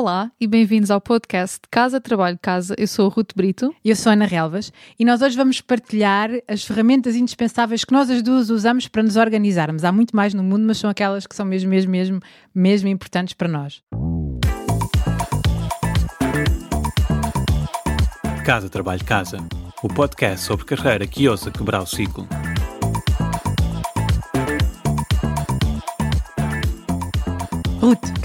Olá 0.00 0.30
e 0.40 0.46
bem-vindos 0.46 0.92
ao 0.92 1.00
podcast 1.00 1.58
Casa 1.68 2.00
Trabalho 2.00 2.38
Casa. 2.40 2.72
Eu 2.78 2.86
sou 2.86 3.10
a 3.10 3.12
Ruth 3.12 3.32
Brito. 3.34 3.74
E 3.84 3.90
eu 3.90 3.96
sou 3.96 4.10
a 4.10 4.12
Ana 4.12 4.26
Relvas 4.26 4.72
e 4.96 5.04
nós 5.04 5.20
hoje 5.20 5.36
vamos 5.36 5.60
partilhar 5.60 6.30
as 6.46 6.62
ferramentas 6.62 7.16
indispensáveis 7.16 7.84
que 7.84 7.92
nós 7.92 8.08
as 8.08 8.22
duas 8.22 8.48
usamos 8.48 8.86
para 8.86 9.02
nos 9.02 9.16
organizarmos. 9.16 9.82
Há 9.82 9.90
muito 9.90 10.14
mais 10.14 10.32
no 10.34 10.44
mundo, 10.44 10.64
mas 10.64 10.78
são 10.78 10.88
aquelas 10.88 11.26
que 11.26 11.34
são 11.34 11.44
mesmo, 11.44 11.70
mesmo, 11.70 11.90
mesmo, 11.90 12.20
mesmo 12.54 12.88
importantes 12.88 13.34
para 13.34 13.48
nós. 13.48 13.82
Casa 18.46 18.68
Trabalho 18.68 19.04
Casa, 19.04 19.38
o 19.82 19.88
podcast 19.88 20.46
sobre 20.46 20.64
carreira 20.64 21.08
que 21.08 21.28
ousa 21.28 21.50
quebrar 21.50 21.82
o 21.82 21.86
ciclo. 21.86 22.24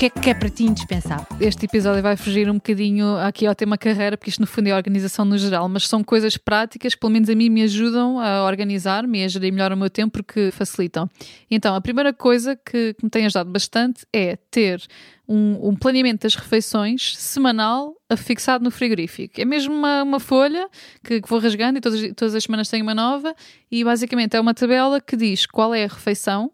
Que 0.04 0.08
é 0.08 0.10
que 0.10 0.30
é 0.32 0.34
para 0.34 0.50
ti 0.50 0.66
indispensável? 0.66 1.26
Este 1.40 1.66
episódio 1.66 2.02
vai 2.02 2.18
fugir 2.18 2.50
um 2.50 2.56
bocadinho 2.56 3.16
aqui 3.20 3.48
ao 3.48 3.56
tema 3.56 3.78
carreira, 3.78 4.18
porque 4.18 4.30
isto 4.30 4.42
no 4.42 4.48
fundo 4.48 4.68
é 4.68 4.76
organização 4.76 5.24
no 5.24 5.38
geral, 5.38 5.70
mas 5.70 5.88
são 5.88 6.04
coisas 6.04 6.36
práticas 6.36 6.94
que 6.94 7.00
pelo 7.00 7.14
menos 7.14 7.30
a 7.30 7.36
mim 7.36 7.50
me 7.50 7.64
ajudam 7.64 8.20
a 8.20 8.44
organizar-me 8.44 9.22
e 9.22 9.24
a 9.24 9.28
gerir 9.30 9.54
melhor 9.54 9.72
o 9.72 9.78
meu 9.78 9.90
tempo 9.90 10.12
porque 10.12 10.52
facilitam. 10.52 11.10
Então, 11.50 11.74
a 11.74 11.80
primeira 11.80 12.12
coisa 12.12 12.54
que, 12.54 12.96
que 12.96 13.04
me 13.06 13.10
tem 13.10 13.26
ajudado 13.26 13.50
bastante 13.50 14.06
é 14.12 14.36
ter 14.52 14.84
um, 15.26 15.70
um, 15.70 15.76
planeamento 15.76 16.24
das 16.24 16.36
refeições 16.36 17.16
semanal 17.18 17.96
fixado 18.18 18.62
no 18.62 18.72
frigorífico. 18.72 19.40
É 19.40 19.46
mesmo 19.46 19.74
uma, 19.74 20.04
uma 20.04 20.20
folha 20.20 20.68
que, 21.02 21.22
que, 21.22 21.30
vou 21.30 21.40
rasgando 21.40 21.78
e 21.78 21.82
todas, 21.82 22.02
todas 22.14 22.36
as 22.36 22.44
semanas 22.44 22.68
tenho 22.68 22.84
uma 22.84 22.94
nova 22.94 23.34
e 23.72 23.86
basicamente 23.86 24.36
é 24.36 24.42
uma 24.42 24.54
tabela 24.54 25.00
que 25.00 25.16
diz 25.16 25.46
qual 25.46 25.74
é 25.74 25.86
a 25.86 25.88
refeição 25.88 26.52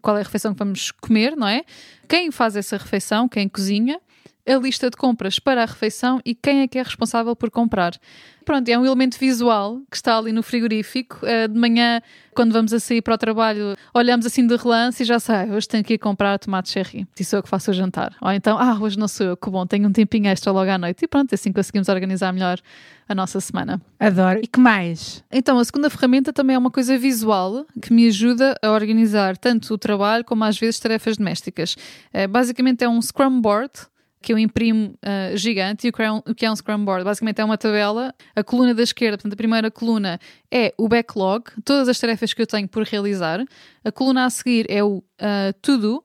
qual 0.00 0.16
é 0.16 0.20
a 0.20 0.22
refeição 0.22 0.52
que 0.52 0.58
vamos 0.58 0.90
comer, 0.90 1.36
não 1.36 1.48
é? 1.48 1.64
Quem 2.08 2.30
faz 2.30 2.56
essa 2.56 2.76
refeição, 2.76 3.28
quem 3.28 3.48
cozinha, 3.48 4.00
a 4.46 4.56
lista 4.56 4.90
de 4.90 4.96
compras 4.96 5.38
para 5.38 5.62
a 5.62 5.66
refeição 5.66 6.20
e 6.24 6.34
quem 6.34 6.60
é 6.60 6.68
que 6.68 6.78
é 6.78 6.82
responsável 6.82 7.34
por 7.36 7.50
comprar. 7.50 7.98
Pronto, 8.44 8.68
é 8.68 8.76
um 8.76 8.84
elemento 8.84 9.18
visual 9.18 9.80
que 9.88 9.96
está 9.96 10.18
ali 10.18 10.32
no 10.32 10.42
frigorífico. 10.42 11.20
Uh, 11.22 11.46
de 11.46 11.58
manhã, 11.58 12.00
quando 12.34 12.52
vamos 12.52 12.72
a 12.72 12.80
sair 12.80 13.00
para 13.00 13.14
o 13.14 13.18
trabalho, 13.18 13.76
olhamos 13.94 14.26
assim 14.26 14.44
de 14.44 14.56
relance 14.56 15.02
e 15.02 15.06
já 15.06 15.20
sei, 15.20 15.50
hoje 15.50 15.68
tenho 15.68 15.84
que 15.84 15.94
ir 15.94 15.98
comprar 15.98 16.38
tomate 16.38 16.70
cherry. 16.70 17.06
E 17.18 17.24
sou 17.24 17.38
eu 17.38 17.42
que 17.42 17.48
faço 17.48 17.70
o 17.70 17.74
jantar. 17.74 18.16
Ou 18.20 18.32
então, 18.32 18.58
ah, 18.58 18.76
hoje 18.80 18.98
não 18.98 19.06
sou 19.06 19.26
eu, 19.26 19.36
que 19.36 19.48
bom, 19.48 19.64
tenho 19.64 19.88
um 19.88 19.92
tempinho 19.92 20.26
extra 20.26 20.50
logo 20.50 20.68
à 20.68 20.76
noite. 20.76 21.04
E 21.04 21.08
pronto, 21.08 21.32
assim 21.32 21.52
conseguimos 21.52 21.88
organizar 21.88 22.32
melhor 22.32 22.58
a 23.08 23.14
nossa 23.14 23.40
semana. 23.40 23.80
Adoro. 24.00 24.40
E 24.42 24.46
que 24.46 24.58
mais? 24.58 25.22
Então, 25.30 25.58
a 25.58 25.64
segunda 25.64 25.88
ferramenta 25.88 26.32
também 26.32 26.56
é 26.56 26.58
uma 26.58 26.70
coisa 26.70 26.98
visual 26.98 27.64
que 27.80 27.92
me 27.92 28.08
ajuda 28.08 28.56
a 28.60 28.70
organizar 28.70 29.36
tanto 29.36 29.72
o 29.74 29.78
trabalho 29.78 30.24
como 30.24 30.42
às 30.44 30.58
vezes 30.58 30.80
tarefas 30.80 31.16
domésticas. 31.16 31.76
Uh, 32.12 32.26
basicamente 32.28 32.82
é 32.82 32.88
um 32.88 33.00
Scrum 33.00 33.40
Board 33.40 33.72
que 34.22 34.32
eu 34.32 34.38
imprimo 34.38 34.94
uh, 35.02 35.36
gigante. 35.36 35.86
E 35.86 35.90
o 35.90 36.12
um, 36.12 36.18
o 36.30 36.34
que 36.34 36.46
é 36.46 36.50
um 36.50 36.56
Scrum 36.56 36.84
Board? 36.84 37.04
Basicamente 37.04 37.40
é 37.40 37.44
uma 37.44 37.58
tabela. 37.58 38.14
A 38.34 38.44
coluna 38.44 38.72
da 38.72 38.82
esquerda, 38.82 39.18
portanto, 39.18 39.32
a 39.34 39.36
primeira 39.36 39.70
coluna 39.70 40.18
é 40.50 40.72
o 40.78 40.88
backlog, 40.88 41.44
todas 41.64 41.88
as 41.88 41.98
tarefas 41.98 42.32
que 42.32 42.40
eu 42.40 42.46
tenho 42.46 42.68
por 42.68 42.84
realizar. 42.84 43.44
A 43.84 43.92
coluna 43.92 44.24
a 44.24 44.30
seguir 44.30 44.66
é 44.70 44.82
o 44.82 44.98
uh, 44.98 45.02
to-do. 45.60 46.02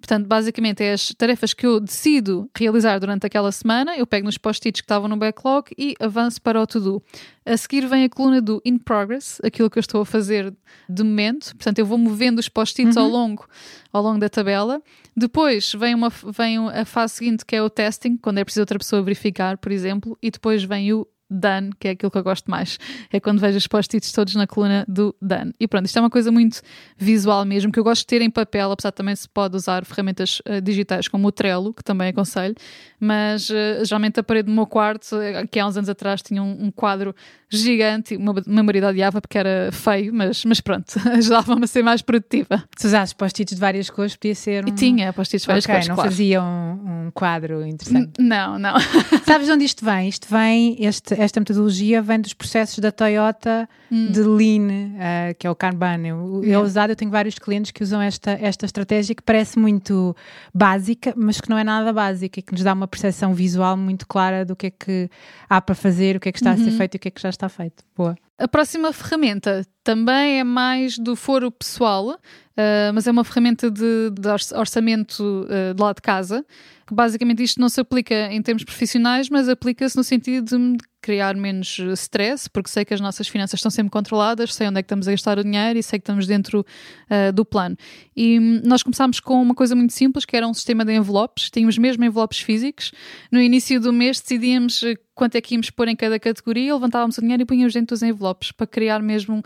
Portanto, 0.00 0.26
basicamente 0.26 0.82
é 0.82 0.94
as 0.94 1.08
tarefas 1.10 1.52
que 1.52 1.66
eu 1.66 1.78
decido 1.78 2.50
realizar 2.56 2.98
durante 2.98 3.26
aquela 3.26 3.52
semana, 3.52 3.96
eu 3.96 4.06
pego 4.06 4.24
nos 4.24 4.38
post-its 4.38 4.80
que 4.80 4.84
estavam 4.84 5.08
no 5.08 5.16
backlog 5.16 5.70
e 5.76 5.94
avanço 6.00 6.40
para 6.40 6.60
o 6.60 6.66
to-do. 6.66 7.02
A 7.44 7.56
seguir 7.56 7.86
vem 7.86 8.04
a 8.04 8.08
coluna 8.08 8.40
do 8.40 8.62
in 8.64 8.78
progress, 8.78 9.40
aquilo 9.44 9.68
que 9.68 9.78
eu 9.78 9.80
estou 9.80 10.00
a 10.00 10.06
fazer 10.06 10.54
de 10.88 11.02
momento. 11.02 11.54
Portanto, 11.56 11.78
eu 11.78 11.86
vou 11.86 11.98
movendo 11.98 12.38
os 12.38 12.48
post-its 12.48 12.96
uhum. 12.96 13.02
ao, 13.02 13.08
longo, 13.08 13.46
ao 13.92 14.02
longo 14.02 14.18
da 14.18 14.28
tabela. 14.28 14.82
Depois 15.16 15.72
vem, 15.74 15.94
uma, 15.94 16.08
vem 16.08 16.58
a 16.70 16.84
fase 16.84 17.14
seguinte, 17.14 17.44
que 17.44 17.54
é 17.54 17.62
o 17.62 17.68
testing, 17.68 18.16
quando 18.16 18.38
é 18.38 18.44
preciso 18.44 18.62
outra 18.62 18.78
pessoa 18.78 19.02
verificar, 19.02 19.58
por 19.58 19.70
exemplo. 19.70 20.16
E 20.22 20.30
depois 20.30 20.64
vem 20.64 20.92
o 20.92 21.06
done, 21.30 21.70
que 21.78 21.88
é 21.88 21.90
aquilo 21.92 22.10
que 22.10 22.18
eu 22.18 22.22
gosto 22.22 22.50
mais. 22.50 22.78
É 23.12 23.20
quando 23.20 23.38
vejo 23.38 23.56
os 23.56 23.66
post-its 23.66 24.12
todos 24.12 24.34
na 24.34 24.46
coluna 24.46 24.84
do 24.88 25.14
done. 25.20 25.52
E 25.58 25.68
pronto, 25.68 25.86
isto 25.86 25.98
é 25.98 26.02
uma 26.02 26.10
coisa 26.10 26.30
muito 26.32 26.60
visual 26.96 27.44
mesmo, 27.44 27.70
que 27.70 27.78
eu 27.78 27.84
gosto 27.84 28.00
de 28.00 28.06
ter 28.06 28.22
em 28.22 28.30
papel, 28.30 28.72
apesar 28.72 28.90
de 28.90 28.96
também 28.96 29.14
se 29.14 29.28
pode 29.28 29.56
usar 29.56 29.84
ferramentas 29.84 30.40
uh, 30.40 30.60
digitais 30.60 31.08
como 31.08 31.28
o 31.28 31.32
Trello, 31.32 31.72
que 31.72 31.84
também 31.84 32.08
aconselho, 32.08 32.54
mas 32.98 33.48
uh, 33.50 33.84
geralmente 33.84 34.18
a 34.20 34.22
parede 34.22 34.46
do 34.46 34.52
meu 34.52 34.66
quarto, 34.66 35.16
eh, 35.16 35.46
que 35.46 35.58
há 35.58 35.66
uns 35.66 35.76
anos 35.76 35.88
atrás 35.88 36.20
tinha 36.22 36.42
um, 36.42 36.66
um 36.66 36.70
quadro 36.70 37.14
gigante, 37.48 38.16
meu, 38.16 38.34
meu 38.46 38.62
marido 38.62 38.86
odiava 38.86 39.20
porque 39.20 39.36
era 39.36 39.70
feio, 39.72 40.14
mas, 40.14 40.44
mas 40.44 40.60
pronto, 40.60 40.94
ajudava-me 41.10 41.64
a 41.64 41.66
ser 41.66 41.82
mais 41.82 42.00
produtiva. 42.00 42.62
Se 42.76 42.86
usasses 42.86 43.12
post-its 43.12 43.54
de 43.54 43.60
várias 43.60 43.90
cores, 43.90 44.14
podia 44.16 44.34
ser 44.34 44.64
um... 44.64 44.68
E 44.68 44.72
tinha 44.72 45.12
post-its 45.12 45.42
de 45.42 45.46
várias 45.46 45.64
okay, 45.64 45.74
cores, 45.74 45.88
não 45.88 45.94
claro. 45.96 46.10
fazia 46.10 46.42
um, 46.42 47.06
um 47.06 47.10
quadro 47.12 47.66
interessante. 47.66 48.20
N 48.20 48.28
não, 48.28 48.58
não. 48.58 48.74
Sabes 49.26 49.46
de 49.46 49.52
onde 49.52 49.64
isto 49.64 49.84
vem? 49.84 50.08
Isto 50.08 50.28
vem, 50.30 50.76
este, 50.78 51.19
esta 51.20 51.38
metodologia 51.38 52.00
vem 52.00 52.20
dos 52.20 52.32
processos 52.32 52.78
da 52.78 52.90
Toyota 52.90 53.68
hum. 53.92 54.10
de 54.10 54.22
Lean, 54.22 54.68
uh, 54.68 55.34
que 55.38 55.46
é 55.46 55.50
o 55.50 55.54
Kanban. 55.54 56.06
Eu, 56.06 56.40
yeah. 56.42 56.52
eu 56.52 56.62
usado, 56.62 56.90
eu 56.90 56.96
tenho 56.96 57.10
vários 57.10 57.38
clientes 57.38 57.70
que 57.70 57.82
usam 57.82 58.00
esta, 58.00 58.30
esta 58.30 58.64
estratégia 58.64 59.14
que 59.14 59.22
parece 59.22 59.58
muito 59.58 60.16
básica, 60.54 61.12
mas 61.16 61.40
que 61.40 61.50
não 61.50 61.58
é 61.58 61.64
nada 61.64 61.92
básica 61.92 62.40
e 62.40 62.42
que 62.42 62.52
nos 62.52 62.62
dá 62.62 62.72
uma 62.72 62.88
percepção 62.88 63.34
visual 63.34 63.76
muito 63.76 64.06
clara 64.06 64.44
do 64.44 64.56
que 64.56 64.68
é 64.68 64.70
que 64.70 65.10
há 65.48 65.60
para 65.60 65.74
fazer, 65.74 66.16
o 66.16 66.20
que 66.20 66.30
é 66.30 66.32
que 66.32 66.38
está 66.38 66.50
uhum. 66.50 66.56
a 66.56 66.64
ser 66.64 66.70
uhum. 66.70 66.76
feito 66.78 66.94
e 66.94 66.96
o 66.96 67.00
que 67.00 67.08
é 67.08 67.10
que 67.10 67.20
já 67.20 67.28
está 67.28 67.48
feito. 67.48 67.84
Boa. 67.94 68.16
A 68.40 68.48
próxima 68.48 68.90
ferramenta 68.90 69.66
também 69.84 70.40
é 70.40 70.44
mais 70.44 70.96
do 70.96 71.14
foro 71.14 71.50
pessoal, 71.50 72.08
uh, 72.08 72.92
mas 72.94 73.06
é 73.06 73.10
uma 73.10 73.22
ferramenta 73.22 73.70
de, 73.70 74.10
de 74.18 74.54
orçamento 74.56 75.20
uh, 75.20 75.74
de 75.74 75.82
lá 75.82 75.92
de 75.92 76.00
casa. 76.00 76.42
Basicamente 76.90 77.42
isto 77.42 77.60
não 77.60 77.68
se 77.68 77.78
aplica 77.82 78.32
em 78.32 78.40
termos 78.40 78.64
profissionais, 78.64 79.28
mas 79.28 79.46
aplica-se 79.46 79.94
no 79.94 80.02
sentido 80.02 80.46
de 80.46 80.78
criar 81.02 81.36
menos 81.36 81.78
stress, 81.96 82.48
porque 82.48 82.70
sei 82.70 82.82
que 82.84 82.94
as 82.94 83.00
nossas 83.00 83.28
finanças 83.28 83.58
estão 83.58 83.70
sempre 83.70 83.90
controladas, 83.90 84.54
sei 84.54 84.68
onde 84.68 84.78
é 84.78 84.82
que 84.82 84.86
estamos 84.86 85.06
a 85.06 85.10
gastar 85.10 85.38
o 85.38 85.44
dinheiro 85.44 85.78
e 85.78 85.82
sei 85.82 85.98
que 85.98 86.02
estamos 86.02 86.26
dentro 86.26 86.60
uh, 86.60 87.32
do 87.32 87.44
plano. 87.44 87.76
E 88.16 88.38
hum, 88.38 88.62
nós 88.64 88.82
começámos 88.82 89.20
com 89.20 89.40
uma 89.40 89.54
coisa 89.54 89.76
muito 89.76 89.92
simples, 89.92 90.24
que 90.24 90.34
era 90.34 90.48
um 90.48 90.54
sistema 90.54 90.82
de 90.82 90.94
envelopes, 90.94 91.50
tínhamos 91.50 91.76
mesmo 91.76 92.04
envelopes 92.04 92.40
físicos. 92.40 92.90
No 93.30 93.40
início 93.40 93.78
do 93.78 93.92
mês 93.92 94.18
decidíamos 94.18 94.82
quanto 95.14 95.36
é 95.36 95.40
que 95.40 95.54
íamos 95.54 95.70
pôr 95.70 95.88
em 95.88 95.96
cada 95.96 96.18
categoria, 96.18 96.72
levantávamos 96.74 97.18
o 97.18 97.20
dinheiro 97.20 97.42
e 97.42 97.46
punhamos 97.46 97.74
dentro 97.74 97.94
dos 97.94 98.02
envelopes 98.02 98.52
para 98.52 98.66
criar 98.66 99.00
mesmo 99.00 99.42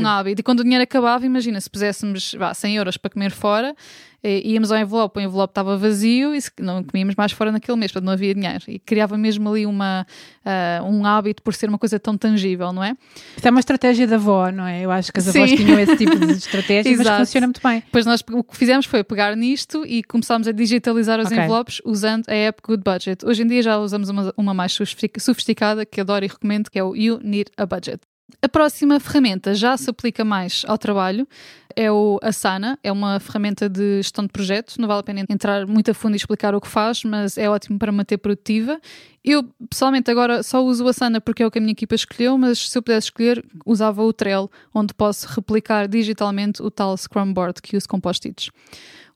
um 0.00 0.06
hábito. 0.06 0.40
E 0.40 0.42
quando 0.42 0.60
o 0.60 0.62
dinheiro 0.62 0.82
acabava, 0.82 1.26
imagina, 1.26 1.60
se 1.60 1.68
puséssemos 1.68 2.34
vá, 2.34 2.54
100 2.54 2.76
euros 2.76 2.96
para 2.96 3.10
comer 3.10 3.30
fora, 3.30 3.74
íamos 4.22 4.72
ao 4.72 4.78
envelope, 4.78 5.18
o 5.18 5.22
envelope 5.22 5.52
estava 5.52 5.76
vazio 5.76 6.34
e 6.34 6.40
não 6.60 6.82
comíamos 6.82 7.14
mais 7.14 7.32
fora 7.32 7.52
naquele 7.52 7.78
mês, 7.78 7.92
portanto 7.92 8.06
não 8.06 8.12
havia 8.12 8.34
dinheiro. 8.34 8.64
E 8.66 8.78
criava 8.78 9.16
mesmo 9.16 9.48
ali 9.48 9.64
uma, 9.64 10.06
uh, 10.44 10.84
um 10.84 11.06
hábito 11.06 11.42
por 11.42 11.54
ser 11.54 11.68
uma 11.68 11.78
coisa 11.78 12.00
tão 12.00 12.16
tangível, 12.16 12.72
não 12.72 12.82
é? 12.82 12.96
Isso 13.36 13.46
é 13.46 13.50
uma 13.50 13.60
estratégia 13.60 14.06
da 14.06 14.16
avó, 14.16 14.50
não 14.50 14.66
é? 14.66 14.82
Eu 14.82 14.90
acho 14.90 15.12
que 15.12 15.20
as 15.20 15.28
avós 15.28 15.50
Sim. 15.50 15.56
tinham 15.56 15.78
esse 15.78 15.96
tipo 15.96 16.18
de 16.18 16.32
estratégia, 16.32 16.96
mas 16.96 17.08
funciona 17.18 17.46
muito 17.46 17.60
bem. 17.62 17.82
Pois 17.92 18.04
nós 18.04 18.22
o 18.32 18.42
que 18.42 18.56
fizemos 18.56 18.86
foi 18.86 19.04
pegar 19.04 19.36
nisto 19.36 19.84
e 19.86 20.02
começámos 20.02 20.48
a 20.48 20.52
digitalizar 20.52 21.20
os 21.20 21.26
okay. 21.26 21.38
envelopes 21.38 21.80
usando 21.84 22.28
a 22.28 22.34
app 22.34 22.60
Good 22.62 22.82
Budget. 22.82 23.24
Hoje 23.24 23.42
em 23.42 23.46
dia 23.46 23.62
já 23.62 23.78
usamos 23.78 24.08
uma, 24.08 24.32
uma 24.36 24.54
mais 24.54 24.76
sofisticada 25.18 25.86
que 25.86 26.00
adoro 26.00 26.24
e 26.24 26.28
recomendo, 26.28 26.70
que 26.70 26.78
é 26.78 26.82
o 26.82 26.96
You 26.96 27.20
Need 27.22 27.52
a 27.56 27.66
Budget. 27.66 28.00
A 28.40 28.48
próxima 28.48 29.00
ferramenta 29.00 29.54
já 29.54 29.76
se 29.76 29.90
aplica 29.90 30.24
mais 30.24 30.64
ao 30.68 30.78
trabalho, 30.78 31.26
é 31.74 31.90
o 31.90 32.18
Asana, 32.22 32.78
é 32.82 32.90
uma 32.90 33.18
ferramenta 33.18 33.68
de 33.68 33.96
gestão 33.98 34.24
de 34.24 34.30
projetos, 34.30 34.78
não 34.78 34.86
vale 34.86 35.00
a 35.00 35.02
pena 35.02 35.24
entrar 35.28 35.66
muito 35.66 35.90
a 35.90 35.94
fundo 35.94 36.14
e 36.14 36.16
explicar 36.16 36.54
o 36.54 36.60
que 36.60 36.68
faz, 36.68 37.04
mas 37.04 37.36
é 37.38 37.48
ótimo 37.48 37.78
para 37.78 37.90
manter 37.90 38.18
produtiva. 38.18 38.80
Eu, 39.24 39.44
pessoalmente, 39.68 40.10
agora 40.10 40.42
só 40.42 40.64
uso 40.64 40.84
o 40.84 40.88
Asana 40.88 41.20
porque 41.20 41.42
é 41.42 41.46
o 41.46 41.50
que 41.50 41.58
a 41.58 41.60
minha 41.60 41.72
equipa 41.72 41.94
escolheu, 41.94 42.38
mas 42.38 42.70
se 42.70 42.78
eu 42.78 42.82
pudesse 42.82 43.06
escolher, 43.06 43.44
usava 43.66 44.02
o 44.02 44.12
Trello, 44.12 44.50
onde 44.74 44.94
posso 44.94 45.26
replicar 45.28 45.88
digitalmente 45.88 46.62
o 46.62 46.70
tal 46.70 46.96
Scrum 46.96 47.32
Board 47.32 47.60
que 47.60 47.76
uso 47.76 47.88
com 47.88 48.00
post-its. 48.00 48.50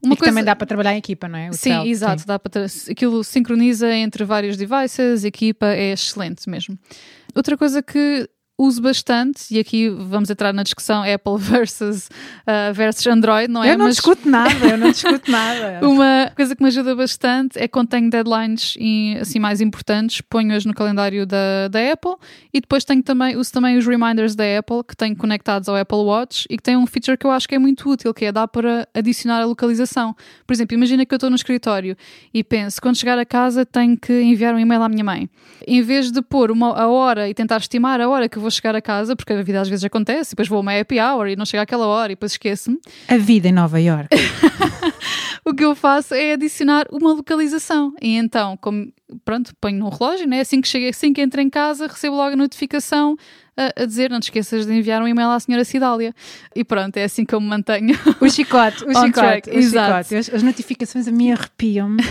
Uma 0.05 0.15
e 0.15 0.17
coisa... 0.17 0.33
também 0.33 0.45
dá 0.45 0.57
para 0.57 0.67
trabalhar 0.67 0.95
em 0.95 0.99
equipa, 0.99 1.29
não 1.29 1.39
é? 1.39 1.49
O 1.51 1.53
sim, 1.53 1.89
exato. 1.89 2.23
Sim. 2.23 2.27
Dá 2.27 2.39
para 2.39 2.67
aquilo 2.91 3.23
sincroniza 3.23 3.93
entre 3.95 4.25
vários 4.25 4.57
devices, 4.57 5.25
equipa 5.25 5.67
é 5.67 5.93
excelente 5.93 6.49
mesmo. 6.51 6.77
Outra 7.35 7.57
coisa 7.57 7.83
que 7.83 8.29
uso 8.59 8.81
bastante, 8.81 9.55
e 9.55 9.59
aqui 9.59 9.89
vamos 9.89 10.31
entrar 10.31 10.53
na 10.53 10.63
discussão 10.63 11.03
Apple 11.03 11.37
versus, 11.39 12.09
uh, 12.47 12.73
versus 12.73 13.07
Android, 13.07 13.51
não 13.51 13.65
é? 13.65 13.73
Eu 13.73 13.79
não 13.79 13.87
Mas... 13.87 13.97
discuto 13.97 14.29
nada, 14.29 14.67
eu 14.67 14.79
não 14.79 14.91
discuto 14.91 15.31
nada. 15.31 15.81
Uma 15.87 16.31
coisa 16.37 16.55
que 16.55 16.63
me 16.63 16.69
ajuda 16.69 16.95
bastante 16.95 17.59
é 17.59 17.67
quando 17.67 17.89
tenho 17.89 18.11
deadlines 18.11 18.77
assim, 19.21 19.39
mais 19.39 19.61
importantes, 19.61 20.21
ponho-as 20.21 20.65
no 20.65 20.75
calendário 20.75 21.27
da, 21.27 21.69
da 21.69 21.93
Apple 21.93 22.15
e 22.53 22.61
depois 22.61 22.85
tenho 22.85 23.03
também, 23.03 23.37
uso 23.37 23.53
também 23.53 23.77
os 23.77 23.87
reminders 23.87 24.35
da 24.35 24.45
Apple 24.59 24.85
que 24.87 24.97
tenho 24.97 25.17
conectados 25.17 25.69
ao 25.69 25.77
Apple 25.77 25.99
Watch 25.99 26.47
e 26.49 26.57
que 26.57 26.63
tem 26.63 26.77
um 26.77 26.87
feature 26.87 27.17
que 27.17 27.27
eu 27.27 27.31
acho 27.31 27.49
que 27.49 27.55
é 27.55 27.59
muito 27.59 27.89
útil, 27.89 28.13
que 28.13 28.25
é 28.25 28.33
dar 28.33 28.49
para 28.49 28.87
adicionar 28.95 29.43
a 29.43 29.47
localização. 29.47 30.15
Por 30.47 30.53
exemplo, 30.53 30.75
imagina 30.75 31.05
que 31.05 31.15
eu 31.15 31.17
estou 31.17 31.31
no 31.31 31.37
escritório 31.37 31.97
e 32.33 32.45
penso, 32.45 32.81
quando 32.81 32.97
chegar 32.97 33.19
a 33.19 33.25
casa 33.25 33.65
tenho 33.65 33.97
que 33.97 34.13
enviar 34.21 34.55
um 34.55 34.59
e-mail 34.59 34.83
à 34.83 34.89
minha 34.89 35.05
mãe. 35.05 35.29
Em 35.67 35.83
vez 35.83 36.11
de 36.11 36.21
pôr 36.23 36.51
uma, 36.51 36.77
a 36.79 36.89
hora 36.89 37.29
e 37.29 37.35
tentar 37.35 37.59
estimar 37.59 38.01
a 38.01 38.09
hora 38.09 38.29
que 38.29 38.39
vou 38.43 38.51
chegar 38.51 38.75
a 38.75 38.83
casa, 38.83 39.17
porque 39.17 39.33
a 39.33 39.43
vida 39.43 39.61
às 39.61 39.69
vezes 39.69 39.85
acontece, 39.85 40.31
depois 40.31 40.49
vou 40.49 40.59
a 40.59 40.61
uma 40.61 40.79
happy 40.79 41.01
hour 41.01 41.29
e 41.29 41.37
não 41.37 41.47
chega 41.47 41.63
àquela 41.63 41.87
hora 41.87 42.13
e 42.13 42.15
depois 42.15 42.33
esqueço-me. 42.33 42.79
A 43.09 43.17
vida 43.17 43.49
em 43.49 43.53
Nova 43.53 43.81
York. 43.81 44.09
o 45.45 45.55
que 45.55 45.65
eu 45.65 45.75
faço 45.75 46.15
é 46.15 46.33
adicionar 46.33 46.87
uma 46.91 47.13
localização. 47.13 47.95
E 48.01 48.17
então, 48.17 48.57
como 48.57 48.93
pronto, 49.25 49.53
ponho 49.61 49.79
no 49.79 49.89
relógio, 49.89 50.27
né? 50.27 50.41
assim 50.41 50.61
que 50.61 50.69
cheguei, 50.69 50.91
assim 50.91 51.13
que 51.13 51.21
entro 51.21 51.41
em 51.41 51.51
casa, 51.51 51.87
recebo 51.87 52.17
logo 52.17 52.33
a 52.33 52.37
notificação 52.37 53.17
a, 53.57 53.83
a, 53.83 53.87
dizer 53.87 54.11
não 54.11 54.19
te 54.19 54.25
esqueças 54.25 54.67
de 54.67 54.73
enviar 54.73 55.03
um 55.03 55.09
e-mail 55.09 55.29
à 55.29 55.39
senhora 55.39 55.65
Cidália. 55.65 56.15
E 56.55 56.65
pronto, 56.65 56.97
é 56.97 57.05
assim 57.05 57.25
que 57.25 57.35
eu 57.35 57.41
me 57.41 57.47
mantenho. 57.47 57.99
O 58.21 58.29
chicote, 58.29 58.85
o 58.85 58.93
chicote, 58.95 59.51
o 59.51 59.63
chicote. 59.63 60.17
As, 60.17 60.29
as, 60.33 60.43
notificações 60.43 61.07
a 61.07 61.13
mim 61.13 61.33
arrepiam-me, 61.33 62.03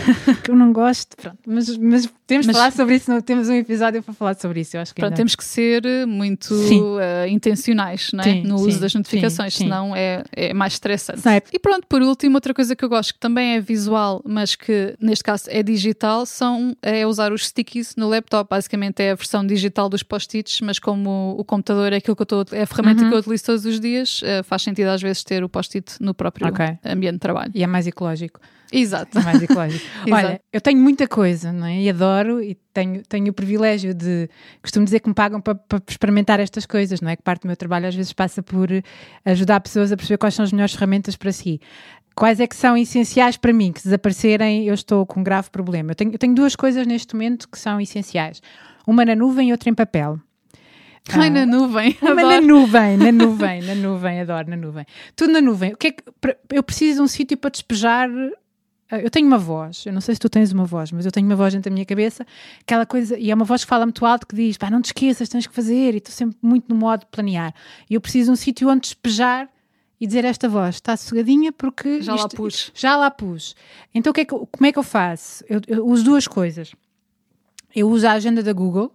que 0.44 0.52
eu 0.52 0.56
não 0.56 0.72
gosto, 0.72 1.16
pronto, 1.18 1.38
mas, 1.46 1.76
mas 1.78 2.08
temos 2.28 2.46
de 2.46 2.54
falar 2.54 2.72
sobre 2.72 2.96
isso, 2.96 3.22
temos 3.24 3.50
um 3.50 3.54
episódio 3.54 4.04
para 4.04 4.14
falar 4.14 4.36
sobre 4.36 4.62
isso, 4.62 4.78
eu 4.78 4.82
acho 4.82 4.94
que 4.94 5.02
pronto, 5.02 5.16
temos 5.16 5.36
que 5.36 5.44
ser 5.44 5.84
muito 6.08 6.54
uh, 6.54 7.28
intencionais 7.28 8.12
não 8.14 8.22
é? 8.22 8.24
Sim, 8.24 8.44
no 8.44 8.56
uso 8.56 8.80
das 8.80 8.94
notificações, 8.94 9.54
sim, 9.54 9.66
senão 9.66 9.96
é, 9.96 10.24
é 10.32 10.54
mais 10.54 10.74
estressante. 10.74 11.22
E 11.52 11.60
pronto, 11.60 11.88
por 11.88 12.02
último, 12.02 12.36
outra 12.36 12.54
coisa 12.54 12.76
que 12.76 12.86
eu 12.86 12.90
gosto, 12.90 13.14
que 13.14 13.20
também 13.20 13.56
é 13.56 13.62
visual, 13.62 14.22
mas 14.26 14.56
que 14.56 14.96
neste 15.00 15.24
caso 15.24 15.46
é 15.48 15.64
digital, 15.64 16.26
são, 16.26 16.76
é 16.92 17.08
usar 17.08 17.32
os 17.32 17.48
stickies 17.48 17.96
no 17.96 18.10
laptop. 18.10 18.50
Basicamente 18.50 19.02
é 19.02 19.12
a 19.12 19.16
versão 19.16 19.46
digital 19.46 19.90
dos 19.90 20.04
post-its, 20.04 20.62
mas 20.62 20.80
como 20.80 21.36
o, 21.38 21.44
computador 21.44 21.94
é 21.94 21.98
aquilo 21.98 22.16
que 22.16 22.22
eu 22.22 22.24
estou, 22.24 22.46
é 22.52 22.64
a 22.64 22.68
ferramenta 22.68 23.04
uhum. 23.04 23.10
que 23.10 23.16
eu 23.16 23.20
utilizo 23.20 23.46
todos 23.46 23.66
os 23.66 23.80
dias, 23.80 24.22
uh, 24.22 24.44
faz 24.44 24.62
sentido 24.62 24.88
às 24.88 25.02
vezes 25.02 25.24
ter 25.24 25.44
o 25.44 25.50
post-it 25.50 25.96
no 26.00 26.14
próprio 26.14 26.48
okay. 26.48 26.78
ambiente 26.86 27.14
de 27.14 27.20
trabalho. 27.20 27.52
E 27.54 27.64
é 27.64 27.68
mais 27.68 27.88
ecológico. 27.88 28.40
Exato. 28.72 29.20
É 29.20 29.22
mais 29.22 29.42
ecológico. 29.42 29.86
Olha, 30.10 30.40
eu 30.52 30.62
tenho 30.62 30.80
muita 30.80 31.08
coisa, 31.08 31.52
não 31.52 31.68
é? 31.68 31.82
E 31.82 31.90
adoro 31.90 32.42
e 32.42 32.56
tenho, 32.74 33.04
tenho 33.04 33.30
o 33.30 33.34
privilégio 33.34 33.94
de. 33.94 34.30
Costumo 34.62 34.86
dizer 34.86 35.02
que 35.02 35.10
me 35.10 35.14
pagam 35.14 35.42
para, 35.42 35.56
para 35.56 35.82
experimentar 35.88 36.40
estas 36.40 36.66
coisas, 36.66 37.02
não 37.02 37.10
é? 37.10 37.16
Que 37.16 37.22
parte 37.22 37.42
do 37.42 37.48
meu 37.48 37.58
trabalho 37.58 37.88
às 37.88 37.96
vezes 37.96 38.14
passa 38.14 38.42
por 38.42 38.70
ajudar 39.26 39.60
pessoas 39.60 39.92
a 39.92 39.98
perceber 39.98 40.18
quais 40.18 40.34
são 40.34 40.44
as 40.44 40.52
melhores 40.52 40.74
ferramentas 40.74 41.16
para 41.18 41.32
si. 41.32 41.60
Quais 42.16 42.40
é 42.40 42.48
que 42.48 42.56
são 42.56 42.78
essenciais 42.78 43.38
para 43.38 43.54
mim? 43.54 43.72
Que 43.72 43.80
se 43.82 43.88
desaparecerem, 43.88 44.66
eu 44.66 44.74
estou 44.74 45.06
com 45.06 45.20
um 45.20 45.24
grave 45.24 45.50
problema. 45.50 45.92
Eu 45.92 45.96
tenho, 45.96 46.12
eu 46.12 46.18
tenho 46.18 46.34
duas 46.34 46.56
coisas 46.56 46.86
neste 46.88 47.14
momento 47.14 47.50
que 47.50 47.60
são 47.60 47.80
essenciais: 47.80 48.42
uma 48.88 49.04
na 49.04 49.16
nuvem 49.16 49.50
e 49.50 49.52
outra 49.52 49.70
em 49.70 49.74
papel. 49.74 50.20
Ai, 51.10 51.30
na 51.30 51.46
nuvem. 51.46 51.98
Uma 52.02 52.16
na 52.16 52.42
nuvem, 52.42 52.98
na 52.98 53.12
nuvem, 53.12 53.62
na 53.62 53.76
nuvem, 53.76 54.22
adoro 54.22 54.50
na 54.50 54.56
nuvem. 54.56 54.86
Tudo 55.16 55.34
na 55.34 55.42
nuvem. 55.42 55.74
O 55.74 55.78
que 55.78 55.88
é 55.88 55.92
que, 55.92 56.04
eu 56.52 56.62
preciso 56.62 56.98
de 56.98 57.02
um 57.02 57.08
sítio 57.08 57.38
para 57.38 57.50
despejar. 57.50 58.10
Ah, 58.92 59.00
eu 59.00 59.10
tenho 59.10 59.26
uma 59.26 59.38
voz, 59.38 59.86
eu 59.86 59.94
não 59.94 60.02
sei 60.02 60.16
se 60.16 60.20
tu 60.20 60.30
tens 60.30 60.52
uma 60.52 60.66
voz, 60.66 60.92
mas 60.92 61.06
eu 61.06 61.12
tenho 61.14 61.26
uma 61.26 61.36
voz 61.36 61.54
dentro 61.54 61.70
da 61.70 61.74
minha 61.74 61.86
cabeça, 61.86 62.28
aquela 62.60 62.86
coisa, 62.86 63.18
e 63.18 63.32
é 63.32 63.34
uma 63.34 63.46
voz 63.46 63.64
que 63.64 63.70
fala 63.70 63.86
muito 63.86 64.06
alto 64.06 64.28
que 64.28 64.36
diz: 64.36 64.58
pá, 64.58 64.70
não 64.70 64.82
te 64.82 64.88
esqueças, 64.88 65.30
tens 65.30 65.48
que 65.48 65.56
fazer, 65.56 65.94
e 65.94 65.98
estou 65.98 66.14
sempre 66.14 66.38
muito 66.42 66.66
no 66.68 66.76
modo 66.76 67.00
de 67.00 67.06
planear. 67.06 67.54
E 67.90 67.94
eu 67.94 68.02
preciso 68.02 68.26
de 68.26 68.32
um 68.34 68.36
sítio 68.36 68.70
onde 68.70 68.82
despejar 68.82 69.50
e 70.00 70.06
dizer 70.06 70.26
esta 70.26 70.50
voz 70.50 70.76
está 70.76 70.98
sossegadinha 70.98 71.54
porque 71.54 72.02
já 72.02 72.16
isto, 72.16 72.24
lá 72.24 72.30
pus. 72.30 72.72
Já 72.76 72.98
lá 72.98 73.10
pus. 73.10 73.56
Então, 73.96 74.12
que 74.12 74.22
é 74.22 74.26
que, 74.26 74.32
como 74.36 74.66
é 74.66 74.72
que 74.74 74.80
eu 74.80 74.84
faço? 74.84 75.46
Eu, 75.48 75.62
eu 75.68 75.88
uso 75.88 76.04
duas 76.04 76.28
coisas. 76.28 76.74
Eu 77.74 77.88
uso 77.90 78.06
a 78.06 78.12
agenda 78.12 78.44
da 78.44 78.52
Google, 78.52 78.94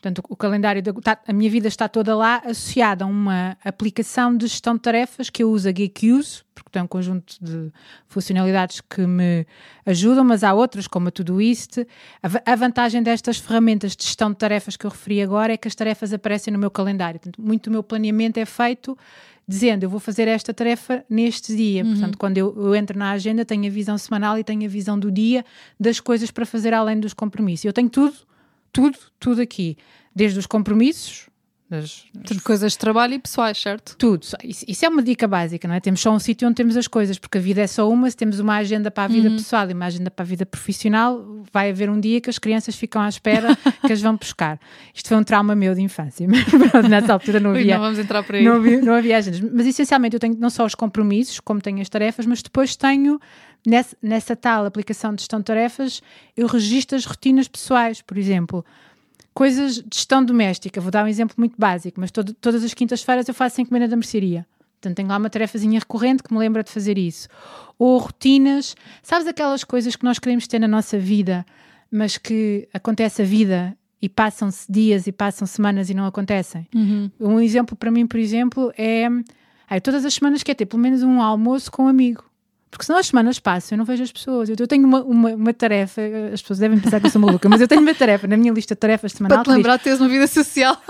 Portanto, 0.00 0.22
o 0.30 0.34
calendário, 0.34 0.82
da, 0.82 0.94
tá, 0.94 1.18
a 1.28 1.32
minha 1.32 1.50
vida 1.50 1.68
está 1.68 1.86
toda 1.86 2.16
lá 2.16 2.40
associada 2.46 3.04
a 3.04 3.06
uma 3.06 3.58
aplicação 3.62 4.34
de 4.34 4.46
gestão 4.46 4.74
de 4.74 4.80
tarefas 4.80 5.28
que 5.28 5.42
eu 5.42 5.50
uso 5.50 5.68
a 5.68 5.72
GeekUse, 5.72 6.42
porque 6.54 6.70
tem 6.70 6.80
um 6.80 6.86
conjunto 6.86 7.36
de 7.38 7.70
funcionalidades 8.08 8.80
que 8.80 9.02
me 9.02 9.46
ajudam, 9.84 10.24
mas 10.24 10.42
há 10.42 10.54
outras, 10.54 10.88
como 10.88 11.08
a 11.08 11.10
Todoist. 11.10 11.86
A, 12.22 12.52
a 12.52 12.56
vantagem 12.56 13.02
destas 13.02 13.36
ferramentas 13.36 13.94
de 13.94 14.02
gestão 14.02 14.30
de 14.30 14.38
tarefas 14.38 14.74
que 14.74 14.86
eu 14.86 14.90
referi 14.90 15.20
agora 15.20 15.52
é 15.52 15.58
que 15.58 15.68
as 15.68 15.74
tarefas 15.74 16.14
aparecem 16.14 16.50
no 16.50 16.58
meu 16.58 16.70
calendário. 16.70 17.20
Portanto, 17.20 17.44
muito 17.44 17.64
do 17.64 17.70
meu 17.70 17.82
planeamento 17.82 18.40
é 18.40 18.46
feito 18.46 18.96
dizendo 19.46 19.82
eu 19.82 19.90
vou 19.90 20.00
fazer 20.00 20.28
esta 20.28 20.54
tarefa 20.54 21.04
neste 21.10 21.54
dia. 21.54 21.84
Uhum. 21.84 21.90
Portanto, 21.90 22.16
quando 22.16 22.38
eu, 22.38 22.54
eu, 22.56 22.74
entro 22.74 22.98
na 22.98 23.10
agenda, 23.10 23.44
tenho 23.44 23.66
a 23.66 23.70
visão 23.70 23.98
semanal 23.98 24.38
e 24.38 24.44
tenho 24.44 24.64
a 24.64 24.68
visão 24.68 24.98
do 24.98 25.10
dia 25.10 25.44
das 25.78 26.00
coisas 26.00 26.30
para 26.30 26.46
fazer 26.46 26.72
além 26.72 26.98
dos 26.98 27.12
compromissos. 27.12 27.66
Eu 27.66 27.72
tenho 27.72 27.90
tudo 27.90 28.29
tudo, 28.72 28.98
tudo 29.18 29.40
aqui. 29.40 29.76
Desde 30.14 30.38
os 30.38 30.46
compromissos, 30.46 31.29
das, 31.70 32.04
das... 32.12 32.40
coisas 32.40 32.72
de 32.72 32.78
trabalho 32.78 33.14
e 33.14 33.18
pessoais, 33.20 33.56
certo? 33.56 33.94
Tudo. 33.96 34.26
Isso, 34.42 34.64
isso, 34.66 34.84
é 34.84 34.88
uma 34.88 35.00
dica 35.00 35.28
básica, 35.28 35.68
não 35.68 35.76
é? 35.76 35.80
Temos 35.80 36.00
só 36.00 36.10
um 36.10 36.18
sítio 36.18 36.48
onde 36.48 36.56
temos 36.56 36.76
as 36.76 36.88
coisas, 36.88 37.16
porque 37.16 37.38
a 37.38 37.40
vida 37.40 37.60
é 37.60 37.66
só 37.68 37.88
uma. 37.88 38.10
Se 38.10 38.16
temos 38.16 38.40
uma 38.40 38.56
agenda 38.56 38.90
para 38.90 39.04
a 39.04 39.06
vida 39.06 39.28
uhum. 39.28 39.36
pessoal 39.36 39.70
e 39.70 39.72
uma 39.72 39.86
agenda 39.86 40.10
para 40.10 40.24
a 40.24 40.26
vida 40.26 40.44
profissional, 40.44 41.24
vai 41.52 41.70
haver 41.70 41.88
um 41.88 42.00
dia 42.00 42.20
que 42.20 42.28
as 42.28 42.40
crianças 42.40 42.74
ficam 42.74 43.00
à 43.00 43.08
espera 43.08 43.56
que 43.86 43.92
as 43.92 44.00
vão 44.00 44.16
buscar. 44.16 44.58
Isto 44.92 45.10
foi 45.10 45.16
um 45.16 45.22
trauma 45.22 45.54
meu 45.54 45.72
de 45.72 45.80
infância, 45.80 46.26
mas 46.28 46.88
nessa 46.88 47.12
altura 47.12 47.38
não 47.38 47.50
havia. 47.50 47.74
não 47.74 47.82
vamos 47.82 48.00
entrar 48.00 48.24
por 48.24 48.34
aí. 48.34 48.44
Não 48.44 48.56
havia, 48.56 48.80
não 48.82 48.94
havia 48.94 49.16
agendas. 49.18 49.40
Mas 49.40 49.64
essencialmente 49.66 50.14
eu 50.14 50.20
tenho 50.20 50.36
não 50.40 50.50
só 50.50 50.66
os 50.66 50.74
compromissos, 50.74 51.38
como 51.38 51.60
tenho 51.60 51.80
as 51.80 51.88
tarefas, 51.88 52.26
mas 52.26 52.42
depois 52.42 52.74
tenho 52.74 53.20
nessa, 53.64 53.96
nessa 54.02 54.34
tal 54.34 54.64
aplicação 54.64 55.14
de 55.14 55.22
gestão 55.22 55.38
de 55.38 55.44
tarefas, 55.44 56.02
eu 56.36 56.48
registro 56.48 56.96
as 56.96 57.04
rotinas 57.04 57.46
pessoais, 57.46 58.02
por 58.02 58.18
exemplo. 58.18 58.64
Coisas 59.32 59.76
de 59.76 59.88
gestão 59.92 60.24
doméstica, 60.24 60.80
vou 60.80 60.90
dar 60.90 61.04
um 61.04 61.08
exemplo 61.08 61.34
muito 61.38 61.54
básico, 61.56 62.00
mas 62.00 62.10
todo, 62.10 62.34
todas 62.34 62.64
as 62.64 62.74
quintas-feiras 62.74 63.28
eu 63.28 63.34
faço 63.34 63.60
encomenda 63.60 63.88
da 63.88 63.96
mercearia. 63.96 64.46
Portanto, 64.80 64.96
tenho 64.96 65.08
lá 65.08 65.18
uma 65.18 65.28
tarefazinha 65.28 65.78
recorrente 65.78 66.22
que 66.22 66.32
me 66.32 66.38
lembra 66.38 66.64
de 66.64 66.70
fazer 66.70 66.96
isso. 66.96 67.28
Ou 67.78 67.98
rotinas, 67.98 68.74
sabes 69.02 69.26
aquelas 69.26 69.62
coisas 69.62 69.94
que 69.94 70.04
nós 70.04 70.18
queremos 70.18 70.46
ter 70.46 70.58
na 70.58 70.66
nossa 70.66 70.98
vida, 70.98 71.44
mas 71.90 72.16
que 72.16 72.66
acontece 72.72 73.22
a 73.22 73.24
vida 73.24 73.76
e 74.00 74.08
passam-se 74.08 74.70
dias 74.70 75.06
e 75.06 75.12
passam 75.12 75.46
semanas 75.46 75.90
e 75.90 75.94
não 75.94 76.06
acontecem. 76.06 76.66
Uhum. 76.74 77.10
Um 77.20 77.40
exemplo 77.40 77.76
para 77.76 77.90
mim, 77.90 78.06
por 78.06 78.18
exemplo, 78.18 78.72
é. 78.76 79.06
Ai, 79.68 79.80
todas 79.80 80.04
as 80.04 80.14
semanas 80.14 80.42
quer 80.42 80.54
ter 80.54 80.66
pelo 80.66 80.82
menos 80.82 81.02
um 81.02 81.20
almoço 81.20 81.70
com 81.70 81.84
um 81.84 81.88
amigo. 81.88 82.24
Porque 82.70 82.84
senão 82.84 83.00
as 83.00 83.08
semanas 83.08 83.40
passam, 83.40 83.74
eu 83.74 83.78
não 83.78 83.84
vejo 83.84 84.02
as 84.02 84.12
pessoas. 84.12 84.48
Eu, 84.48 84.66
tenho 84.68 84.86
uma, 84.86 85.02
uma, 85.02 85.30
uma, 85.34 85.52
tarefa, 85.52 86.00
as 86.32 86.40
pessoas 86.40 86.60
devem 86.60 86.78
pensar 86.78 87.00
que 87.00 87.06
eu 87.06 87.10
sou 87.10 87.20
maluca, 87.20 87.48
mas 87.48 87.60
eu 87.60 87.66
tenho 87.66 87.80
uma 87.80 87.94
tarefa 87.94 88.28
na 88.28 88.36
minha 88.36 88.52
lista 88.52 88.76
de 88.76 88.78
tarefas 88.78 89.12
semanal. 89.12 89.38
Para 89.38 89.52
te 89.52 89.56
lembrar 89.56 89.76
de 89.76 89.82
teres 89.82 89.98
uma 89.98 90.08
vida 90.08 90.26
social. 90.28 90.80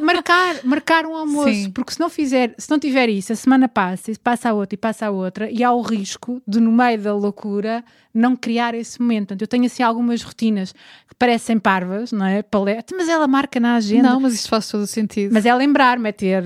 marcar, 0.00 0.56
marcar 0.62 1.04
um 1.04 1.16
almoço. 1.16 1.52
Sim. 1.52 1.70
Porque 1.70 1.92
se 1.92 1.98
não 1.98 2.08
fizer, 2.08 2.54
se 2.56 2.70
não 2.70 2.78
tiver 2.78 3.08
isso, 3.08 3.32
a 3.32 3.36
semana 3.36 3.68
passa, 3.68 4.12
e 4.12 4.18
passa 4.18 4.50
a 4.50 4.52
outra 4.52 4.74
e 4.74 4.78
passa 4.78 5.06
a 5.06 5.10
outra, 5.10 5.50
e 5.50 5.64
há 5.64 5.72
o 5.72 5.82
risco 5.82 6.40
de, 6.46 6.60
no 6.60 6.70
meio 6.70 7.00
da 7.00 7.12
loucura, 7.12 7.84
não 8.14 8.36
criar 8.36 8.72
esse 8.74 9.00
momento. 9.00 9.28
Portanto, 9.28 9.42
eu 9.42 9.48
tenho 9.48 9.66
assim 9.66 9.82
algumas 9.82 10.22
rotinas 10.22 10.72
que 11.08 11.14
parecem 11.18 11.58
parvas, 11.58 12.12
não 12.12 12.26
é? 12.26 12.42
Paleta, 12.42 12.94
mas 12.96 13.08
ela 13.08 13.26
marca 13.26 13.58
na 13.58 13.74
agenda. 13.74 14.10
Não, 14.10 14.20
mas 14.20 14.34
isso 14.34 14.48
faz 14.48 14.68
todo 14.68 14.82
o 14.82 14.86
sentido. 14.86 15.32
Mas 15.32 15.44
é 15.44 15.52
lembrar-me, 15.52 16.08
é 16.08 16.12
ter 16.12 16.44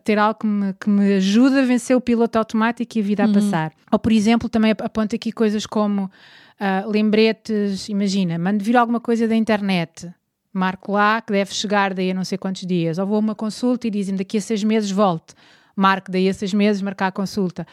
ter 0.00 0.18
algo 0.18 0.40
que 0.40 0.46
me, 0.46 0.72
que 0.74 0.88
me 0.88 1.14
ajude 1.14 1.58
a 1.58 1.62
vencer 1.62 1.96
o 1.96 2.00
piloto 2.00 2.38
automático 2.38 2.96
e 2.96 3.00
a 3.00 3.04
vida 3.04 3.24
uhum. 3.24 3.30
a 3.30 3.34
passar. 3.34 3.72
Ou, 3.90 3.98
por 3.98 4.12
exemplo, 4.12 4.48
também 4.48 4.70
aponto 4.70 5.14
aqui 5.14 5.30
coisas 5.32 5.66
como 5.66 6.04
uh, 6.04 6.90
lembretes, 6.90 7.88
imagina, 7.88 8.38
mando 8.38 8.64
vir 8.64 8.76
alguma 8.76 9.00
coisa 9.00 9.28
da 9.28 9.36
internet, 9.36 10.10
marco 10.52 10.92
lá 10.92 11.20
que 11.20 11.32
deve 11.32 11.54
chegar 11.54 11.92
daí 11.94 12.10
a 12.10 12.14
não 12.14 12.24
sei 12.24 12.38
quantos 12.38 12.66
dias, 12.66 12.98
ou 12.98 13.06
vou 13.06 13.16
a 13.16 13.20
uma 13.20 13.34
consulta 13.34 13.86
e 13.86 13.90
dizem 13.90 14.16
daqui 14.16 14.38
a 14.38 14.40
seis 14.40 14.64
meses 14.64 14.90
volte, 14.90 15.34
marco 15.76 16.10
daí 16.10 16.28
a 16.28 16.34
seis 16.34 16.54
meses 16.54 16.80
marcar 16.82 17.08
a 17.08 17.12
consulta. 17.12 17.66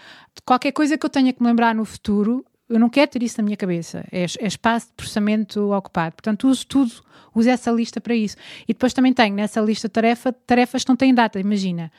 Qualquer 0.45 0.71
coisa 0.71 0.97
que 0.97 1.05
eu 1.05 1.09
tenha 1.09 1.31
que 1.31 1.41
me 1.41 1.47
lembrar 1.47 1.73
no 1.75 1.85
futuro, 1.85 2.45
eu 2.69 2.79
não 2.79 2.89
quero 2.89 3.09
ter 3.09 3.23
isso 3.23 3.37
na 3.39 3.43
minha 3.43 3.57
cabeça. 3.57 4.05
É, 4.11 4.23
é 4.23 4.47
espaço 4.47 4.87
de 4.87 4.93
processamento 4.93 5.73
ocupado. 5.73 6.15
Portanto, 6.15 6.47
uso 6.47 6.65
tudo, 6.67 6.91
uso 7.33 7.49
essa 7.49 7.71
lista 7.71 7.99
para 7.99 8.13
isso. 8.13 8.37
E 8.67 8.73
depois 8.73 8.93
também 8.93 9.11
tenho 9.11 9.35
nessa 9.35 9.59
lista 9.59 9.89
tarefa, 9.89 10.31
tarefas 10.31 10.83
que 10.83 10.89
não 10.89 10.95
têm 10.95 11.13
data. 11.13 11.39
Imagina, 11.39 11.91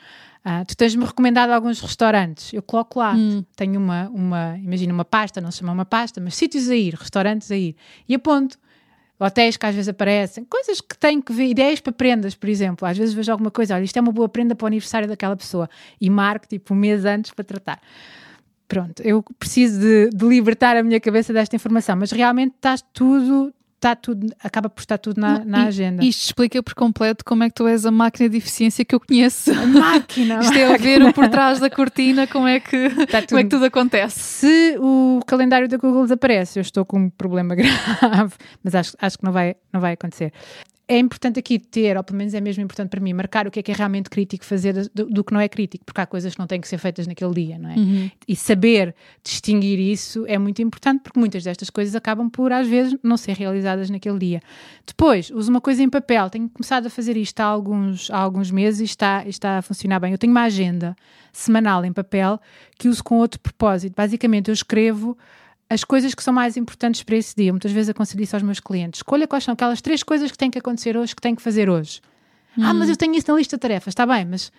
uh, 0.45 0.65
tu 0.65 0.75
tens-me 0.77 1.03
recomendado 1.03 1.51
alguns 1.51 1.81
restaurantes, 1.81 2.53
eu 2.53 2.61
coloco 2.61 2.99
lá. 2.99 3.13
Hum. 3.13 3.43
Tenho 3.55 3.79
uma, 3.79 4.09
uma, 4.09 4.57
imagina, 4.57 4.93
uma 4.93 5.05
pasta, 5.05 5.41
não 5.41 5.51
se 5.51 5.59
chama 5.59 5.73
uma 5.73 5.85
pasta, 5.85 6.21
mas 6.21 6.35
sítios 6.35 6.69
a 6.69 6.75
ir, 6.75 6.93
restaurantes 6.93 7.51
a 7.51 7.57
ir. 7.57 7.75
E 8.07 8.15
aponto. 8.15 8.57
Hotéis 9.23 9.55
que 9.55 9.67
às 9.67 9.75
vezes 9.75 9.87
aparecem, 9.87 10.43
coisas 10.43 10.81
que 10.81 10.97
tenho 10.97 11.21
que 11.21 11.31
ver, 11.31 11.45
ideias 11.45 11.79
para 11.79 11.93
prendas, 11.93 12.33
por 12.33 12.49
exemplo. 12.49 12.87
Às 12.87 12.97
vezes 12.97 13.13
vejo 13.13 13.31
alguma 13.31 13.51
coisa, 13.51 13.75
olha, 13.75 13.83
isto 13.83 13.95
é 13.95 14.01
uma 14.01 14.11
boa 14.11 14.27
prenda 14.27 14.55
para 14.55 14.65
o 14.65 14.67
aniversário 14.67 15.07
daquela 15.07 15.35
pessoa 15.35 15.69
e 15.99 16.09
marco 16.09 16.47
tipo 16.47 16.73
um 16.73 16.77
mês 16.77 17.05
antes 17.05 17.29
para 17.29 17.45
tratar 17.45 17.79
pronto, 18.71 19.01
eu 19.03 19.21
preciso 19.37 19.81
de, 19.81 20.09
de, 20.11 20.25
libertar 20.25 20.77
a 20.77 20.83
minha 20.83 20.97
cabeça 20.97 21.33
desta 21.33 21.53
informação, 21.57 21.93
mas 21.97 22.09
realmente 22.09 22.53
está 22.55 22.77
tudo, 22.93 23.53
está 23.75 23.97
tudo, 23.97 24.33
acaba 24.41 24.69
por 24.69 24.79
estar 24.79 24.97
tudo 24.97 25.19
na, 25.19 25.43
na 25.43 25.65
e, 25.65 25.67
agenda. 25.67 26.05
Isto 26.05 26.21
explica 26.27 26.63
por 26.63 26.73
completo 26.73 27.25
como 27.25 27.43
é 27.43 27.49
que 27.49 27.55
tu 27.55 27.67
és 27.67 27.85
a 27.85 27.91
máquina 27.91 28.29
de 28.29 28.37
eficiência 28.37 28.85
que 28.85 28.95
eu 28.95 28.99
conheço. 29.01 29.51
A 29.51 29.65
máquina! 29.65 30.39
Isto 30.41 30.57
é 30.57 30.73
a 30.73 30.77
ver 30.77 31.03
o 31.03 31.11
por 31.11 31.27
trás 31.27 31.59
da 31.59 31.69
cortina 31.69 32.25
como 32.27 32.47
é 32.47 32.61
que, 32.61 32.89
tudo, 32.91 33.27
como 33.27 33.39
é 33.41 33.43
que 33.43 33.49
tudo 33.49 33.65
acontece. 33.65 34.17
Se 34.17 34.77
o 34.79 35.19
calendário 35.27 35.67
da 35.67 35.75
Google 35.75 36.03
desaparece, 36.03 36.57
eu 36.57 36.61
estou 36.61 36.85
com 36.85 36.97
um 36.97 37.09
problema 37.09 37.53
grave, 37.59 38.35
mas 38.63 38.73
acho, 38.73 38.95
acho 39.01 39.17
que 39.17 39.25
não 39.25 39.33
vai, 39.33 39.57
não 39.73 39.81
vai 39.81 39.95
acontecer 39.95 40.31
é 40.91 40.99
importante 40.99 41.39
aqui 41.39 41.57
ter, 41.57 41.95
ou 41.95 42.03
pelo 42.03 42.17
menos 42.17 42.33
é 42.33 42.41
mesmo 42.41 42.61
importante 42.61 42.89
para 42.89 42.99
mim, 42.99 43.13
marcar 43.13 43.47
o 43.47 43.51
que 43.51 43.61
é 43.61 43.63
que 43.63 43.71
é 43.71 43.73
realmente 43.73 44.09
crítico 44.09 44.43
fazer 44.43 44.73
do, 44.93 45.05
do 45.05 45.23
que 45.23 45.33
não 45.33 45.39
é 45.39 45.47
crítico, 45.47 45.85
porque 45.85 46.01
há 46.01 46.05
coisas 46.05 46.33
que 46.33 46.39
não 46.39 46.47
têm 46.47 46.59
que 46.59 46.67
ser 46.67 46.77
feitas 46.77 47.07
naquele 47.07 47.33
dia, 47.33 47.57
não 47.57 47.69
é? 47.69 47.75
Uhum. 47.75 48.11
E 48.27 48.35
saber 48.35 48.93
distinguir 49.23 49.79
isso 49.79 50.25
é 50.27 50.37
muito 50.37 50.61
importante, 50.61 50.99
porque 51.01 51.17
muitas 51.17 51.45
destas 51.45 51.69
coisas 51.69 51.95
acabam 51.95 52.29
por, 52.29 52.51
às 52.51 52.67
vezes, 52.67 52.97
não 53.01 53.15
ser 53.15 53.37
realizadas 53.37 53.89
naquele 53.89 54.19
dia. 54.19 54.41
Depois, 54.85 55.31
uso 55.31 55.49
uma 55.49 55.61
coisa 55.61 55.81
em 55.81 55.89
papel, 55.89 56.29
tenho 56.29 56.49
começado 56.49 56.87
a 56.87 56.89
fazer 56.89 57.15
isto 57.15 57.39
há 57.39 57.45
alguns, 57.45 58.11
há 58.11 58.17
alguns 58.17 58.51
meses 58.51 58.81
e 58.81 58.83
está, 58.83 59.25
está 59.25 59.59
a 59.59 59.61
funcionar 59.61 60.01
bem. 60.01 60.11
Eu 60.11 60.17
tenho 60.17 60.31
uma 60.31 60.43
agenda 60.43 60.93
semanal 61.31 61.85
em 61.85 61.93
papel 61.93 62.37
que 62.77 62.89
uso 62.89 63.01
com 63.01 63.15
outro 63.15 63.39
propósito. 63.39 63.93
Basicamente, 63.95 64.49
eu 64.49 64.53
escrevo 64.53 65.17
as 65.71 65.85
coisas 65.85 66.13
que 66.13 66.21
são 66.21 66.33
mais 66.33 66.57
importantes 66.57 67.01
para 67.01 67.15
esse 67.15 67.33
dia. 67.33 67.53
Muitas 67.53 67.71
vezes 67.71 67.89
aconselho 67.89 68.21
isso 68.21 68.35
aos 68.35 68.43
meus 68.43 68.59
clientes. 68.59 68.97
Escolha 68.97 69.25
quais 69.25 69.45
são 69.45 69.53
aquelas 69.53 69.81
três 69.81 70.03
coisas 70.03 70.29
que 70.29 70.37
têm 70.37 70.51
que 70.51 70.59
acontecer 70.59 70.97
hoje, 70.97 71.15
que 71.15 71.21
têm 71.21 71.33
que 71.33 71.41
fazer 71.41 71.69
hoje. 71.69 72.01
Hum. 72.57 72.63
Ah, 72.65 72.73
mas 72.73 72.89
eu 72.89 72.97
tenho 72.97 73.15
isso 73.15 73.31
na 73.31 73.37
lista 73.37 73.55
de 73.55 73.61
tarefas, 73.61 73.93
está 73.93 74.05
bem, 74.05 74.25
mas 74.25 74.51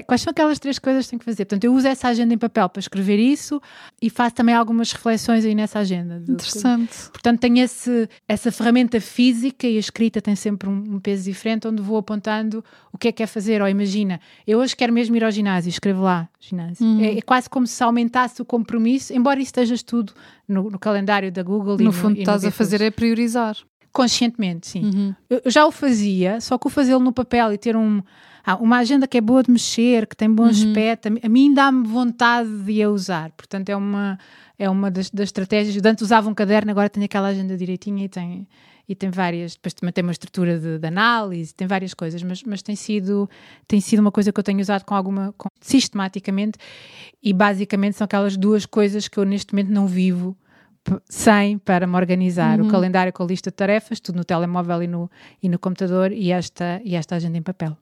Quais 0.00 0.22
são 0.22 0.30
aquelas 0.30 0.58
três 0.58 0.78
coisas 0.78 1.04
que 1.04 1.10
tenho 1.10 1.20
que 1.20 1.24
fazer? 1.24 1.44
Portanto, 1.44 1.64
eu 1.64 1.74
uso 1.74 1.86
essa 1.86 2.08
agenda 2.08 2.32
em 2.32 2.38
papel 2.38 2.68
para 2.68 2.80
escrever 2.80 3.18
isso 3.18 3.60
e 4.00 4.08
faço 4.08 4.34
também 4.34 4.54
algumas 4.54 4.92
reflexões 4.92 5.44
aí 5.44 5.54
nessa 5.54 5.80
agenda. 5.80 6.22
Interessante. 6.26 7.10
Portanto, 7.10 7.40
tenho 7.40 7.58
esse, 7.58 8.08
essa 8.26 8.50
ferramenta 8.50 9.00
física 9.00 9.66
e 9.66 9.76
a 9.76 9.80
escrita 9.80 10.22
tem 10.22 10.34
sempre 10.34 10.68
um, 10.68 10.94
um, 10.94 11.00
peso 11.00 11.24
diferente, 11.24 11.68
onde 11.68 11.82
vou 11.82 11.98
apontando 11.98 12.64
o 12.92 12.96
que 12.96 13.08
é 13.08 13.12
que 13.12 13.22
é 13.22 13.26
fazer. 13.26 13.60
Ou 13.60 13.68
imagina, 13.68 14.20
eu 14.46 14.58
hoje 14.60 14.74
quero 14.74 14.92
mesmo 14.92 15.14
ir 15.16 15.24
ao 15.24 15.30
ginásio, 15.30 15.68
escrevo 15.68 16.02
lá, 16.02 16.28
ginásio. 16.40 16.86
Uhum. 16.86 17.00
É, 17.00 17.18
é, 17.18 17.22
quase 17.22 17.50
como 17.50 17.66
se 17.66 17.82
aumentasse 17.82 18.40
o 18.40 18.44
compromisso, 18.44 19.12
embora 19.12 19.40
isso 19.40 19.48
estejas 19.48 19.82
tudo 19.82 20.12
no, 20.48 20.70
no 20.70 20.78
calendário 20.78 21.30
da 21.30 21.42
Google. 21.42 21.76
No, 21.76 21.84
no 21.84 21.92
fundo, 21.92 22.18
estás 22.18 22.44
a 22.44 22.50
fazer 22.50 22.80
é 22.80 22.90
priorizar. 22.90 23.56
Conscientemente, 23.92 24.66
sim. 24.66 24.84
Uhum. 24.84 25.14
Eu 25.28 25.50
já 25.50 25.66
o 25.66 25.70
fazia, 25.70 26.40
só 26.40 26.56
que 26.56 26.66
o 26.66 26.70
fazê-lo 26.70 27.00
no 27.00 27.12
papel 27.12 27.52
e 27.52 27.58
ter 27.58 27.76
um 27.76 28.02
ah, 28.44 28.56
uma 28.56 28.78
agenda 28.78 29.06
que 29.06 29.16
é 29.16 29.20
boa 29.20 29.42
de 29.42 29.50
mexer, 29.50 30.06
que 30.06 30.16
tem 30.16 30.28
bom 30.28 30.44
uhum. 30.44 30.50
aspecto, 30.50 31.08
a 31.22 31.28
mim 31.28 31.54
dá-me 31.54 31.86
vontade 31.86 32.48
de 32.64 32.82
a 32.82 32.90
usar. 32.90 33.30
Portanto, 33.32 33.68
é 33.68 33.76
uma, 33.76 34.18
é 34.58 34.68
uma 34.68 34.90
das, 34.90 35.10
das 35.10 35.28
estratégias. 35.28 35.80
Antes 35.84 36.02
usava 36.02 36.28
um 36.28 36.34
caderno, 36.34 36.70
agora 36.70 36.90
tenho 36.90 37.04
aquela 37.04 37.28
agenda 37.28 37.56
direitinha 37.56 38.04
e 38.04 38.08
tem, 38.08 38.48
e 38.88 38.96
tem 38.96 39.10
várias. 39.10 39.54
Depois 39.54 39.74
também 39.74 39.92
tem 39.92 40.02
uma 40.02 40.10
estrutura 40.10 40.58
de, 40.58 40.78
de 40.78 40.86
análise, 40.86 41.54
tem 41.54 41.68
várias 41.68 41.94
coisas, 41.94 42.20
mas, 42.22 42.42
mas 42.42 42.62
tem, 42.62 42.74
sido, 42.74 43.30
tem 43.68 43.80
sido 43.80 44.00
uma 44.00 44.10
coisa 44.10 44.32
que 44.32 44.40
eu 44.40 44.44
tenho 44.44 44.60
usado 44.60 44.84
com 44.84 44.94
alguma. 44.94 45.32
Com, 45.38 45.48
sistematicamente 45.60 46.58
e 47.22 47.32
basicamente 47.32 47.96
são 47.96 48.04
aquelas 48.04 48.36
duas 48.36 48.66
coisas 48.66 49.06
que 49.06 49.16
eu 49.18 49.24
neste 49.24 49.54
momento 49.54 49.70
não 49.70 49.86
vivo 49.86 50.36
sem 51.08 51.58
para 51.58 51.86
me 51.86 51.96
organizar. 51.96 52.60
Uhum. 52.60 52.66
O 52.66 52.70
calendário 52.70 53.12
com 53.12 53.22
a 53.22 53.26
lista 53.26 53.50
de 53.50 53.56
tarefas, 53.56 54.00
tudo 54.00 54.16
no 54.16 54.24
telemóvel 54.24 54.82
e 54.82 54.86
no, 54.86 55.10
e 55.42 55.48
no 55.48 55.58
computador, 55.58 56.12
e 56.12 56.32
esta, 56.32 56.80
e 56.84 56.94
esta 56.94 57.16
agenda 57.16 57.38
em 57.38 57.42
papel. 57.42 57.76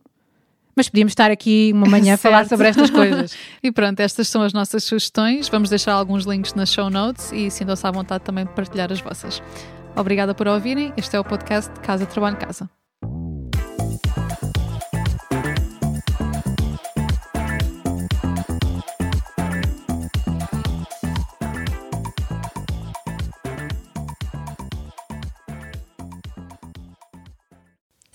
Mas 0.76 0.88
podíamos 0.88 1.12
estar 1.12 1.30
aqui 1.30 1.70
uma 1.74 1.86
manhã 1.86 2.14
a 2.14 2.16
falar 2.18 2.46
sobre 2.46 2.68
estas 2.68 2.90
coisas. 2.90 3.36
e 3.62 3.72
pronto, 3.72 4.00
estas 4.00 4.28
são 4.28 4.42
as 4.42 4.52
nossas 4.52 4.84
sugestões. 4.84 5.48
Vamos 5.48 5.68
deixar 5.68 5.92
alguns 5.92 6.24
links 6.24 6.54
nas 6.54 6.72
show 6.72 6.88
notes 6.88 7.32
e 7.32 7.50
sintam-se 7.50 7.86
à 7.86 7.90
vontade 7.90 8.24
também 8.24 8.44
de 8.44 8.52
partilhar 8.52 8.90
as 8.92 9.00
vossas. 9.00 9.42
Obrigada 9.96 10.34
por 10.34 10.46
ouvirem. 10.46 10.92
Este 10.96 11.16
é 11.16 11.20
o 11.20 11.24
podcast 11.24 11.70
Casa 11.80 12.06
Trabalho 12.06 12.36
Casa. 12.36 12.70